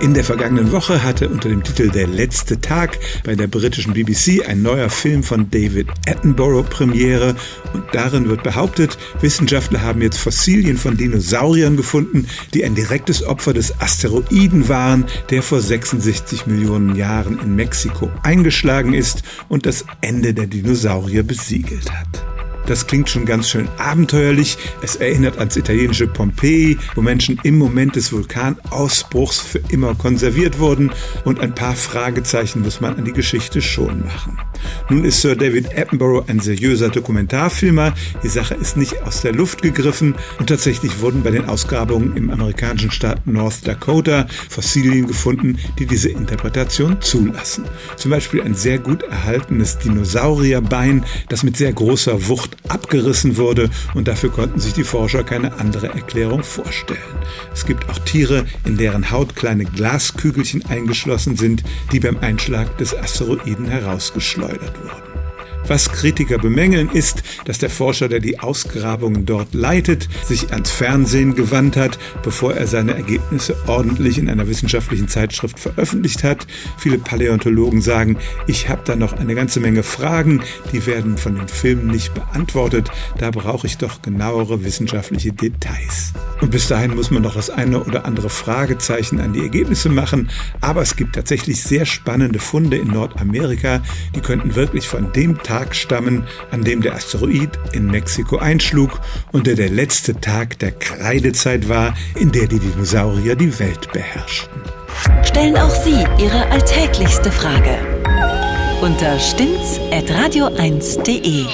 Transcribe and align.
In 0.00 0.14
der 0.14 0.22
vergangenen 0.22 0.70
Woche 0.70 1.02
hatte 1.02 1.28
unter 1.28 1.48
dem 1.48 1.64
Titel 1.64 1.90
Der 1.90 2.06
letzte 2.06 2.60
Tag 2.60 3.00
bei 3.24 3.34
der 3.34 3.48
britischen 3.48 3.94
BBC 3.94 4.48
ein 4.48 4.62
neuer 4.62 4.90
Film 4.90 5.24
von 5.24 5.50
David 5.50 5.88
Attenborough 6.06 6.70
Premiere 6.70 7.34
und 7.74 7.82
darin 7.90 8.28
wird 8.28 8.44
behauptet, 8.44 8.96
Wissenschaftler 9.20 9.82
haben 9.82 10.00
jetzt 10.00 10.18
Fossilien 10.18 10.78
von 10.78 10.96
Dinosauriern 10.96 11.76
gefunden, 11.76 12.28
die 12.54 12.64
ein 12.64 12.76
direktes 12.76 13.24
Opfer 13.24 13.52
des 13.52 13.80
Asteroiden 13.80 14.68
waren, 14.68 15.04
der 15.30 15.42
vor 15.42 15.60
66 15.60 16.46
Millionen 16.46 16.94
Jahren 16.94 17.40
in 17.40 17.56
Mexiko 17.56 18.08
eingeschlagen 18.22 18.94
ist 18.94 19.24
und 19.48 19.66
das 19.66 19.84
Ende 20.00 20.32
der 20.32 20.46
Dinosaurier 20.46 21.24
besiegelt 21.24 21.90
hat. 21.90 22.27
Das 22.68 22.86
klingt 22.86 23.08
schon 23.08 23.24
ganz 23.24 23.48
schön 23.48 23.66
abenteuerlich. 23.78 24.58
Es 24.82 24.96
erinnert 24.96 25.38
ans 25.38 25.56
italienische 25.56 26.06
Pompeji, 26.06 26.76
wo 26.94 27.00
Menschen 27.00 27.40
im 27.42 27.56
Moment 27.56 27.96
des 27.96 28.12
Vulkanausbruchs 28.12 29.40
für 29.40 29.60
immer 29.70 29.94
konserviert 29.94 30.58
wurden. 30.58 30.92
Und 31.24 31.40
ein 31.40 31.54
paar 31.54 31.74
Fragezeichen 31.74 32.60
muss 32.60 32.82
man 32.82 32.96
an 32.96 33.06
die 33.06 33.14
Geschichte 33.14 33.62
schon 33.62 34.04
machen. 34.04 34.38
Nun 34.90 35.06
ist 35.06 35.22
Sir 35.22 35.34
David 35.34 35.78
Attenborough 35.78 36.28
ein 36.28 36.40
seriöser 36.40 36.90
Dokumentarfilmer. 36.90 37.94
Die 38.22 38.28
Sache 38.28 38.54
ist 38.54 38.76
nicht 38.76 39.02
aus 39.02 39.22
der 39.22 39.32
Luft 39.32 39.62
gegriffen 39.62 40.14
und 40.38 40.50
tatsächlich 40.50 41.00
wurden 41.00 41.22
bei 41.22 41.30
den 41.30 41.46
Ausgrabungen 41.46 42.18
im 42.18 42.28
amerikanischen 42.28 42.90
Staat 42.90 43.26
North 43.26 43.66
Dakota 43.66 44.26
Fossilien 44.50 45.06
gefunden, 45.06 45.58
die 45.78 45.86
diese 45.86 46.10
Interpretation 46.10 47.00
zulassen. 47.00 47.64
Zum 47.96 48.10
Beispiel 48.10 48.42
ein 48.42 48.54
sehr 48.54 48.78
gut 48.78 49.04
erhaltenes 49.04 49.78
Dinosaurierbein, 49.78 51.06
das 51.30 51.44
mit 51.44 51.56
sehr 51.56 51.72
großer 51.72 52.28
Wucht 52.28 52.57
abgerissen 52.68 53.36
wurde 53.36 53.70
und 53.94 54.08
dafür 54.08 54.30
konnten 54.30 54.60
sich 54.60 54.72
die 54.72 54.84
Forscher 54.84 55.24
keine 55.24 55.54
andere 55.58 55.88
Erklärung 55.88 56.42
vorstellen. 56.42 56.98
Es 57.52 57.66
gibt 57.66 57.88
auch 57.88 57.98
Tiere, 58.00 58.44
in 58.64 58.76
deren 58.76 59.10
Haut 59.10 59.36
kleine 59.36 59.64
Glaskügelchen 59.64 60.64
eingeschlossen 60.66 61.36
sind, 61.36 61.62
die 61.92 62.00
beim 62.00 62.18
Einschlag 62.18 62.76
des 62.78 62.96
Asteroiden 62.96 63.66
herausgeschleudert 63.66 64.74
wurden. 64.82 65.07
Was 65.68 65.92
Kritiker 65.92 66.38
bemängeln 66.38 66.88
ist, 66.88 67.22
dass 67.44 67.58
der 67.58 67.68
Forscher, 67.68 68.08
der 68.08 68.20
die 68.20 68.40
Ausgrabungen 68.40 69.26
dort 69.26 69.52
leitet, 69.52 70.08
sich 70.24 70.50
ans 70.50 70.70
Fernsehen 70.70 71.34
gewandt 71.34 71.76
hat, 71.76 71.98
bevor 72.22 72.54
er 72.54 72.66
seine 72.66 72.94
Ergebnisse 72.94 73.54
ordentlich 73.66 74.16
in 74.16 74.30
einer 74.30 74.48
wissenschaftlichen 74.48 75.08
Zeitschrift 75.08 75.58
veröffentlicht 75.58 76.24
hat. 76.24 76.46
Viele 76.78 76.96
Paläontologen 76.96 77.82
sagen, 77.82 78.16
ich 78.46 78.70
habe 78.70 78.80
da 78.86 78.96
noch 78.96 79.12
eine 79.12 79.34
ganze 79.34 79.60
Menge 79.60 79.82
Fragen, 79.82 80.42
die 80.72 80.86
werden 80.86 81.18
von 81.18 81.36
den 81.36 81.48
Filmen 81.48 81.88
nicht 81.88 82.14
beantwortet. 82.14 82.90
Da 83.18 83.30
brauche 83.30 83.66
ich 83.66 83.76
doch 83.76 84.00
genauere 84.00 84.64
wissenschaftliche 84.64 85.32
Details. 85.32 86.14
Und 86.40 86.50
bis 86.50 86.68
dahin 86.68 86.94
muss 86.94 87.10
man 87.10 87.22
noch 87.22 87.34
das 87.34 87.50
eine 87.50 87.84
oder 87.84 88.06
andere 88.06 88.30
Fragezeichen 88.30 89.20
an 89.20 89.34
die 89.34 89.40
Ergebnisse 89.42 89.90
machen. 89.90 90.30
Aber 90.62 90.80
es 90.80 90.96
gibt 90.96 91.16
tatsächlich 91.16 91.62
sehr 91.62 91.84
spannende 91.84 92.38
Funde 92.38 92.78
in 92.78 92.88
Nordamerika, 92.88 93.82
die 94.14 94.20
könnten 94.20 94.54
wirklich 94.54 94.88
von 94.88 95.12
dem 95.12 95.36
Tag 95.42 95.57
Tag 95.58 95.74
stammen, 95.74 96.22
an 96.52 96.62
dem 96.62 96.82
der 96.82 96.94
Asteroid 96.94 97.50
in 97.72 97.90
Mexiko 97.90 98.36
einschlug 98.36 99.00
und 99.32 99.48
der 99.48 99.56
der 99.56 99.70
letzte 99.70 100.20
Tag 100.20 100.60
der 100.60 100.70
Kreidezeit 100.70 101.68
war, 101.68 101.94
in 102.14 102.30
der 102.30 102.46
die 102.46 102.60
Dinosaurier 102.60 103.34
die 103.34 103.58
Welt 103.58 103.90
beherrschten. 103.92 104.62
Stellen 105.24 105.56
auch 105.56 105.74
Sie 105.74 106.04
Ihre 106.22 106.46
alltäglichste 106.52 107.32
Frage 107.32 107.76
unter 108.80 109.18
stimmtz.radio1.de. 109.18 111.46